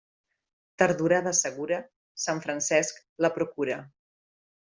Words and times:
Tardorada 0.81 1.33
segura, 1.39 1.79
Sant 2.25 2.41
Francesc 2.47 2.99
la 3.27 3.31
procura. 3.37 3.79